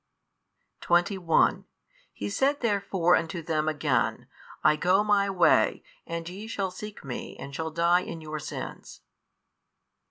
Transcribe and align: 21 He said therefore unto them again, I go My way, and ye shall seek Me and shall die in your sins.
21 0.79 1.65
He 2.11 2.27
said 2.27 2.61
therefore 2.61 3.15
unto 3.15 3.43
them 3.43 3.67
again, 3.69 4.25
I 4.63 4.75
go 4.75 5.03
My 5.03 5.29
way, 5.29 5.83
and 6.07 6.27
ye 6.27 6.47
shall 6.47 6.71
seek 6.71 7.05
Me 7.05 7.37
and 7.37 7.53
shall 7.53 7.69
die 7.69 7.99
in 8.01 8.19
your 8.19 8.39
sins. 8.39 9.01